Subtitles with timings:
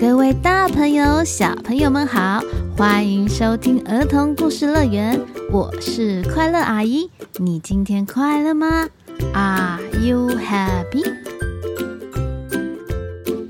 [0.00, 2.40] 各位大朋友、小朋友们好，
[2.74, 5.20] 欢迎收听儿童故事乐园，
[5.52, 7.10] 我是快乐阿姨。
[7.36, 8.88] 你今天快乐吗
[9.34, 11.04] ？Are you happy？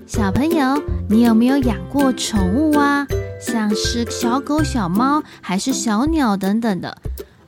[0.08, 3.06] 小朋友，你有没有养过宠物啊？
[3.40, 6.96] 像是小狗、小猫，还是小鸟等等的？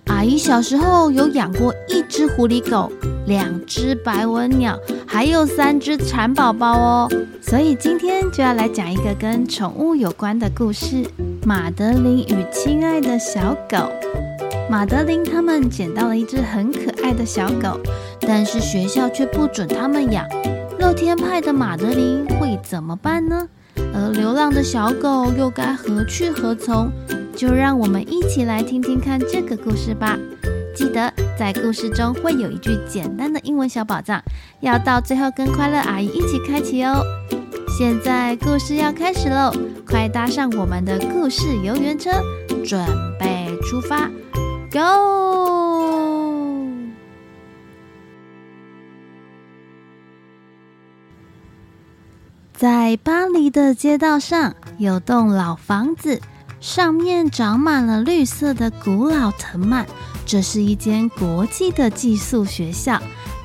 [0.06, 2.92] 阿姨小时候有养过一只狐狸狗。
[3.24, 4.76] 两只白文鸟，
[5.12, 7.08] 还有三只蚕宝宝哦。
[7.42, 11.04] 所以今天就要来讲一个跟宠物有关的故事：
[11.44, 13.93] 马德琳与亲爱的小狗。
[14.71, 17.79] 马德琳他们捡到了一只很可爱的小狗，
[18.22, 20.26] 但是学校却不准他们养。
[20.79, 23.46] 乐天派的马德琳会怎么办呢？
[23.93, 26.90] 而流浪的小狗又该何去何从？
[27.36, 30.18] 就让我们一起来听听看这个故事吧。
[30.74, 34.22] 记得在故事中会有一句简单的英文小宝藏，
[34.61, 37.03] 要到最后跟快乐阿姨一起开启哦。
[37.78, 39.50] 现在故事要开始喽，
[39.86, 42.11] 快搭上我们的故事游园车，
[42.64, 42.86] 准
[43.19, 44.11] 备出发
[44.70, 45.83] ，Go！
[52.52, 56.20] 在巴黎的街道上有栋老房子，
[56.61, 59.84] 上面长满了绿色的古老藤蔓。
[60.24, 62.98] 这是一间国际的寄宿学校，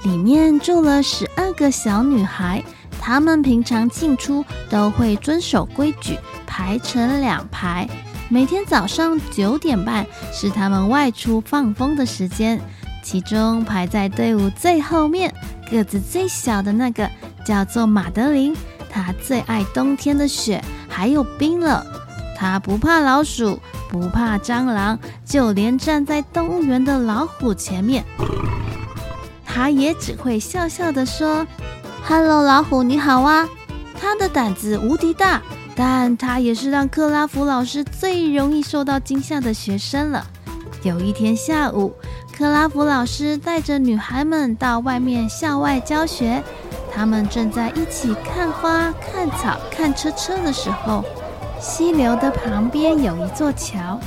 [0.04, 2.64] 里面住了十二个小女孩。
[3.02, 7.88] 她们平常进出都会遵守规矩，排成两排。
[8.30, 12.60] 每天早上九点半是她们外出放风的时间。
[13.04, 15.34] 其中排在队伍最后面、
[15.70, 17.10] 个子最小的那个
[17.46, 18.56] 叫做马德琳，
[18.90, 21.86] 她最爱冬天的雪还有冰了。
[22.38, 23.60] 她不怕老鼠。
[23.90, 28.06] 不怕蟑螂，就连站在动物园的老虎前面，
[29.46, 31.46] 他也只会笑笑地说
[32.08, 33.46] ：“Hello，老虎，你好啊！”
[34.00, 35.42] 他的胆子无敌大，
[35.76, 40.26] 但他也是让克拉夫老师最容易受到惊吓的学生了。
[40.84, 41.94] 有一天下午，
[42.32, 46.42] 克拉夫老师带着女孩们到外面校外教学，
[46.94, 51.04] 他们正在一起看花、看草、看车车的时候。
[51.60, 54.00] 溪流的旁边有一座桥，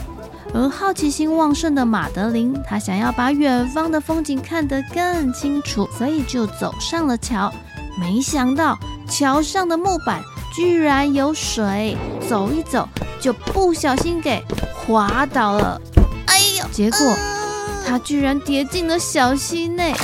[0.53, 7.53] 而好奇心旺盛的马德琳，她想要把远方的风景看得更清楚，所以就走上了桥。
[7.99, 8.79] 没想到
[9.09, 10.23] 桥上的木板
[10.55, 11.97] 居然有水，
[12.29, 12.89] 走一走
[13.21, 14.43] 就不小心给
[14.75, 15.81] 滑倒了。
[16.27, 16.67] 哎呦！
[16.73, 16.99] 结果
[17.87, 19.95] 她居然跌进了小溪内。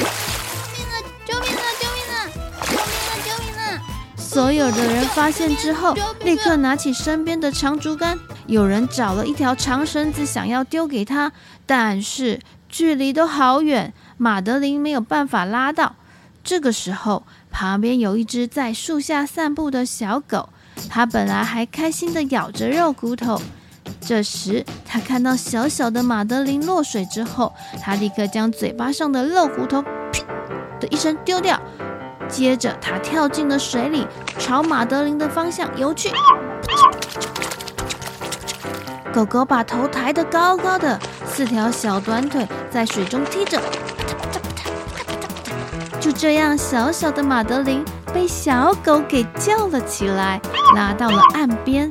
[4.17, 8.19] 所有的人发现之后，立刻拿起身边的长竹竿。
[8.47, 11.33] 有人找了一条长绳子，想要丢给他，
[11.67, 15.97] 但是距离都好远，马德琳没有办法拉到。
[16.45, 20.49] 这个时候，旁边有一只在树下散步的小狗，
[20.89, 23.41] 它本来还开心地咬着肉骨头。
[24.01, 27.53] 这时，它看到小小的马德琳落水之后，
[27.83, 29.83] 它立刻将嘴巴上的肉骨头
[30.81, 31.61] “”的一声丢掉。
[32.29, 34.07] 接着，他跳进了水里，
[34.39, 36.11] 朝马德琳的方向游去。
[39.17, 43.59] 狗狗把头抬得高高的，四条小短腿在水中踢着。
[45.99, 47.83] 就这样，小小的马德琳
[48.13, 50.39] 被小狗给叫了起来，
[50.75, 51.91] 拉到了岸边。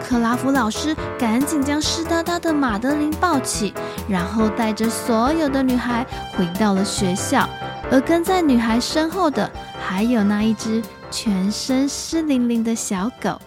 [0.00, 3.74] 克拉夫老师赶紧将湿哒哒的马德琳抱起，
[4.08, 7.48] 然后带着所有的女孩回到了学校。
[7.90, 9.50] 而跟在女孩身后的，
[9.84, 10.80] 还有那一只
[11.10, 13.40] 全身湿淋淋的小狗。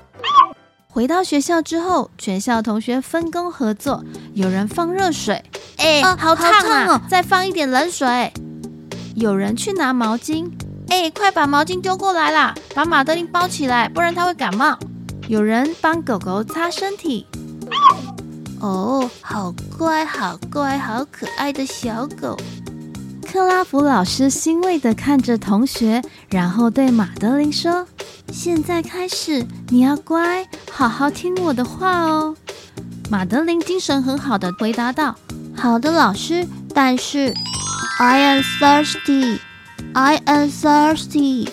[0.93, 4.03] 回到学校之后，全校同学分工合作，
[4.35, 5.43] 有人放热水，
[5.77, 7.01] 哎、欸，好烫啊！
[7.09, 8.31] 再放一点冷水。
[9.15, 10.47] 有人去拿毛巾，
[10.89, 14.77] 哎、欸，快把毛巾丢过来啦，把马德琳包起来，不然她会感冒。
[15.27, 17.25] 有人帮狗狗擦身体，
[18.61, 22.37] 哦，好乖，好乖，好可爱的小狗。
[23.33, 27.87] 克拉夫老师欣慰地看着同学，然后对马德琳说
[28.31, 32.35] ：“现在开始，你要乖，好好听我的话哦。”
[33.09, 35.15] 马德琳精神很好地回答道
[35.57, 37.33] ：“好的，老师，但是
[37.97, 39.39] I am thirsty,
[39.93, 41.49] I am thirsty。”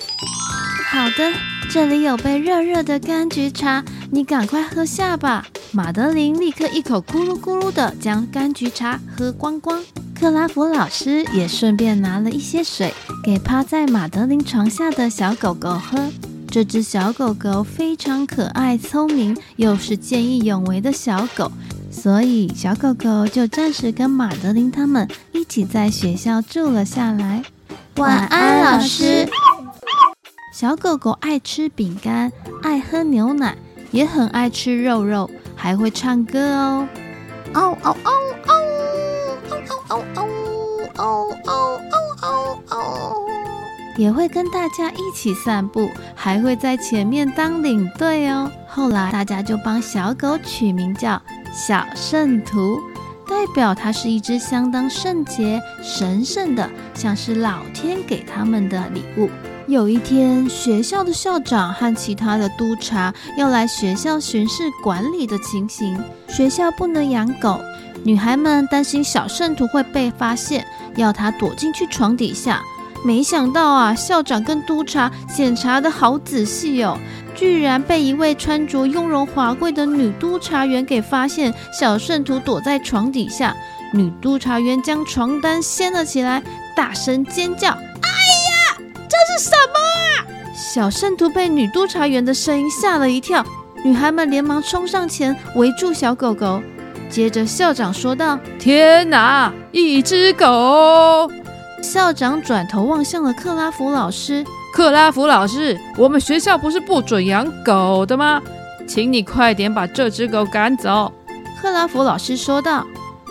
[0.93, 1.33] 好的，
[1.71, 5.47] 这里有杯热热的柑橘茶，你赶快喝下吧。
[5.73, 9.83] 马德琳立刻一口咕噜咕噜地将柑橘茶喝光光。
[10.21, 12.93] 克拉弗老师也顺便拿了一些水
[13.25, 15.99] 给趴在马德琳床下的小狗狗喝。
[16.47, 21.51] 这只小狗狗非常可爱、聪明，又是见义勇为的小狗，
[21.91, 27.43] 所以小狗狗就暂时跟马德琳他们一起在学校住了下来。
[27.97, 29.27] 晚安，老师。
[30.53, 32.31] 小狗狗爱吃饼干，
[32.63, 33.57] 爱喝牛奶，
[33.91, 36.87] 也很爱吃肉肉，还会唱歌哦。
[37.55, 38.30] 哦哦哦哦哦
[44.01, 48.51] 也会跟大家一起散步，还会在前面当领队哦。
[48.67, 51.21] 后来大家就帮小狗取名叫
[51.53, 52.81] 小圣徒，
[53.29, 59.29] 代表它是一只相当圣洁、神圣的，像是老天给他们的礼物。
[59.67, 66.03] 有一天，学校的校长和其他的督察要来学校巡视管理的情形。
[66.27, 67.61] 学校不能养狗，
[68.03, 70.67] 女孩们担心小圣徒会被发现，
[70.97, 72.63] 要她躲进去床底下。
[73.03, 76.99] 没想到啊，校长跟督察检查得好仔细哦，
[77.35, 83.57] 居然被一位穿着雍容华贵的女督察员给发现，小圣徒躲在床底下。
[83.93, 86.43] 女督察员将床单掀了起来，
[86.77, 87.71] 大声尖叫。
[87.71, 90.53] 哎呀这是什么啊？
[90.55, 93.45] 小圣徒被女督察员的声音吓了一跳，
[93.83, 96.63] 女孩们连忙冲上前围住小狗狗。
[97.09, 101.29] 接着校长说道：“天哪，一只狗！”
[101.83, 108.41] 校长转头望向了克拉夫老师：“克拉夫老师，我们学校不是不准养狗的吗？
[108.87, 111.13] 请你快点把这只狗赶走。”
[111.61, 112.87] 克拉夫老师说道：“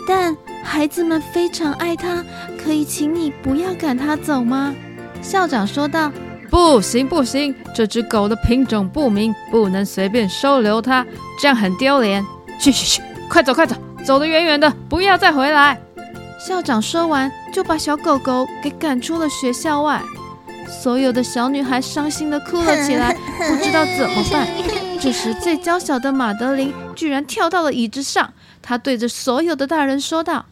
[0.06, 2.24] 但孩子们非常爱它，
[2.62, 4.74] 可以请你不要赶它走吗？”
[5.22, 6.10] 校长说道
[6.50, 11.06] ：“不行，不行，这只狗的品种不明，不能随便收留它，
[11.40, 12.24] 这样很丢脸。
[12.58, 13.74] 去去去，快走快走，
[14.04, 15.80] 走得远远的，不要再回来。”
[16.38, 20.02] 校长说完，就把小狗狗给赶出了学校外。
[20.68, 24.46] 所有的小女孩伤心的哭了起来， 不知道怎么办。
[25.00, 28.32] 这时，最娇小的玛德琳居然跳到了椅子上，
[28.62, 30.44] 她对着所有的大人说道：“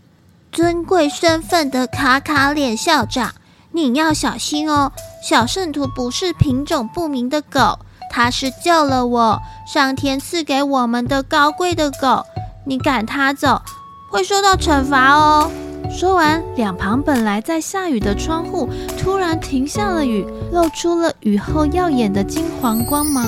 [0.51, 3.35] 尊贵身份的卡卡脸校长。”
[3.73, 4.91] 你要小心哦，
[5.23, 7.79] 小圣徒不是品种不明的狗，
[8.11, 12.25] 它是救了我，上天赐给我们的高贵的狗。
[12.65, 13.63] 你赶它走，
[14.11, 15.51] 会受到惩罚哦。
[15.91, 18.69] 说完，两旁本来在下雨的窗户
[18.99, 23.27] 突然停下了雨，露出了雨后耀眼的金黄光芒。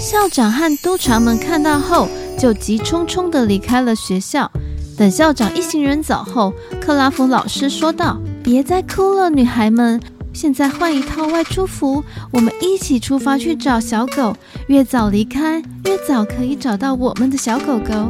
[0.00, 2.08] 校长和督察们看到后，
[2.38, 4.50] 就急匆匆地离开了学校。
[4.96, 8.18] 等校长一行人走后，克拉夫老师说道。
[8.42, 10.00] 别再哭了，女孩们。
[10.32, 14.34] 现在换一套外出服，我们一起出发去找小狗。
[14.68, 18.08] 越早离开，越早可以找到我们的小狗狗。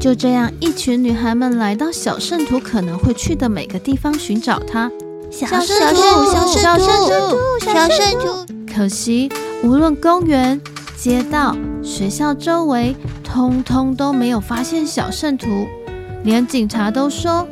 [0.00, 4.90] 就这样，一群女孩们来到小圣徒可能会去的每个地方寻找他。
[5.30, 8.46] 小圣徒，小圣徒，小圣徒。
[8.74, 9.30] 可惜，
[9.62, 10.58] 无论公园、
[10.96, 15.68] 街道、学校周围，通通都没有发现小圣徒。
[16.24, 17.46] 连警察都说：“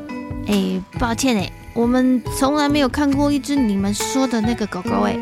[0.49, 5.17] 哎，抱歉哎。”我们从来没有看过一只你们说的那个狗狗哎。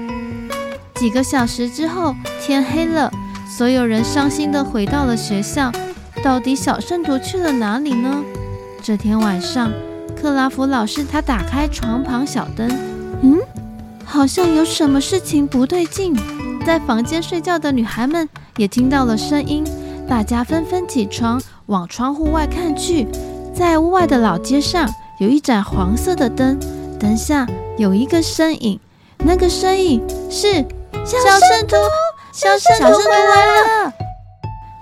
[0.94, 3.12] 几个小时之后，天黑了，
[3.58, 5.72] 所有人伤心的回到了学校。
[6.26, 8.20] 到底小圣徒去了哪里呢？
[8.82, 9.70] 这天晚上，
[10.20, 12.68] 克拉夫老师他打开床旁小灯，
[13.22, 13.38] 嗯，
[14.04, 16.16] 好像有什么事情不对劲。
[16.66, 19.62] 在房间睡觉的女孩们也听到了声音，
[20.08, 23.06] 大家纷纷起床，往窗户外看去，
[23.54, 24.92] 在屋外的老街上。
[25.20, 26.58] 有一盏黄色的灯，
[26.98, 27.46] 灯下
[27.78, 28.80] 有一个身影，
[29.18, 30.54] 那个身影是
[31.04, 31.76] 小圣徒，
[32.32, 33.92] 小圣徒回来了。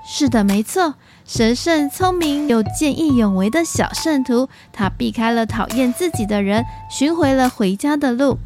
[0.07, 0.95] 是的，没错，
[1.25, 8.39] 神圣、聪明又见义勇为的小圣徒，他避开了讨厌自己的人，寻回了回家的路。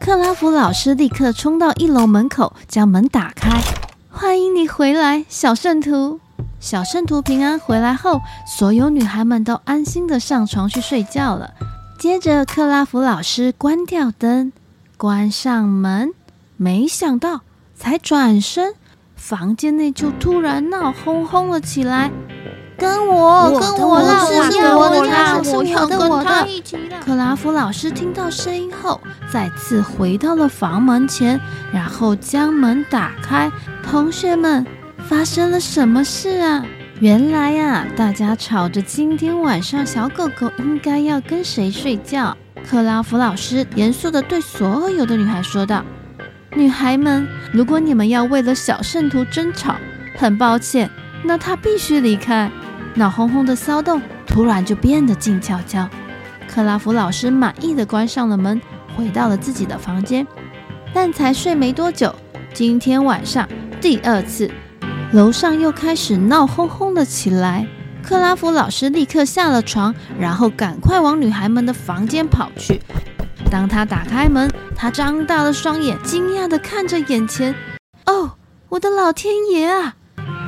[0.00, 3.60] 克拉夫老师立刻冲到一楼门口，将门打开，
[4.08, 6.20] 欢迎你回来，小圣徒。
[6.60, 11.52] 小圣徒平安回来后，所有女孩们都安心地上床去睡觉了。
[11.98, 14.52] 接着，克拉夫老师关掉灯，
[14.96, 16.12] 关上门，
[16.56, 17.40] 没想到
[17.76, 18.74] 才转身，
[19.20, 22.10] 房间内就突然闹哄哄了起来。
[22.78, 24.24] 跟我，跟我啦！
[24.24, 26.48] 我要我的，我要跟我的。
[27.04, 28.98] 克拉夫老师听到声音后，
[29.30, 31.38] 再次回到了房门前，
[31.70, 33.52] 然后将门打开。
[33.82, 34.66] 同学们。
[35.08, 36.64] 发生了什么事啊？
[37.00, 42.36] 原来呀，大家吵着今天晚上小狗狗应该要跟谁睡觉。
[42.68, 45.82] 克拉夫老师严肃地对所有的女孩说道
[46.56, 49.76] ：“女孩们，如果你们要为了小圣徒争吵，
[50.16, 50.90] 很抱歉，
[51.22, 52.50] 那他必须离开。”
[52.96, 55.88] 闹哄哄的骚动突然就变得静悄悄。
[56.48, 58.60] 克拉夫老师满意地关上了门，
[58.96, 60.26] 回到了自己的房间。
[60.92, 62.12] 但才睡没多久，
[62.52, 63.48] 今天晚上
[63.80, 64.50] 第二次。
[65.12, 67.64] 楼上又开始闹哄哄的起来，
[68.02, 72.80] 克拉夫老师立刻下了床，然后赶快往女孩们的房间跑去。
[73.50, 77.52] 当他打开门，他张大了双眼，惊讶地看着眼前。
[78.06, 78.30] 哦，
[78.68, 79.96] 我的老天爷啊！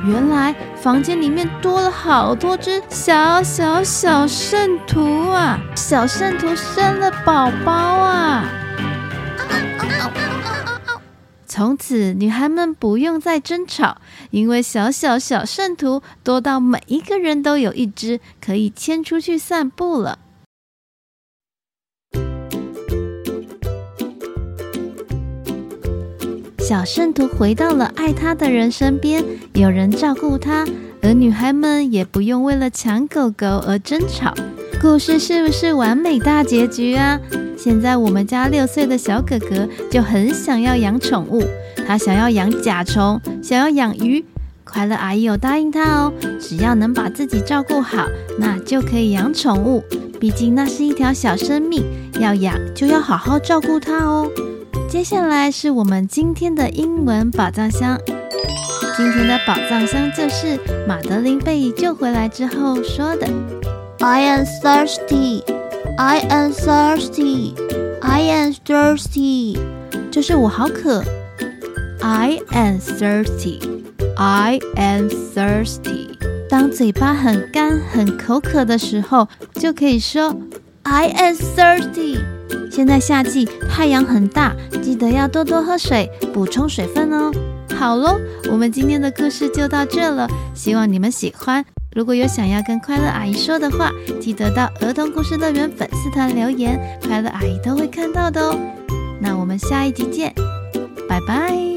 [0.05, 5.59] 原来房间里面多了好多只小小小圣徒啊！
[5.75, 8.49] 小圣徒生了宝宝啊！
[11.45, 13.97] 从此，女孩们不用再争吵，
[14.31, 20.19] 因为小小小圣徒多到每一个人都有一只，可以牵出去散步了。
[26.65, 30.65] 小圣徒回到了爱他的人身边，有人照顾他，
[31.01, 34.33] 而女孩们也不用为了抢狗狗而争吵。
[34.81, 37.19] 故事是不是完美大结局啊？
[37.57, 41.43] 现在我们家六岁的小哥哥就很想要养宠物，
[41.85, 44.23] 他想要养甲虫，想要养鱼。
[44.63, 48.07] 快乐阿姨有答应他哦，只要能把自己照顾好，
[48.39, 49.83] 那就可以养宠物。
[50.17, 51.83] 毕竟那是一条小生命，
[52.21, 54.31] 要养就要好好照顾它哦。
[54.93, 57.99] 接下来是我们今天的英文宝藏箱。
[58.95, 60.55] 今天的宝藏箱就是
[60.87, 63.27] 马德琳被救回来之后说的
[63.97, 65.41] ：“I am thirsty,
[65.97, 67.55] I am thirsty,
[68.01, 69.57] I am thirsty。”
[70.11, 71.03] 就是我好渴。
[71.99, 73.59] I am thirsty,
[74.15, 76.09] I am thirsty。
[76.47, 80.37] 当嘴巴很干、很口渴的时候，就可以说
[80.83, 82.19] “I am thirsty”。
[82.71, 87.31] 现在夏季，太阳很大，记得要多多喝水，补充水分哦。
[87.75, 88.19] 好喽，
[88.51, 91.63] 我们今天的故事就到这了，希望你们喜欢。
[91.95, 98.57] 如果有想要跟快乐阿姨说的话，记得到儿童故事乐园粉丝团留言，快乐阿姨都会看到的哦。
[99.19, 100.33] 那我们下一集见，
[101.07, 101.72] 拜拜。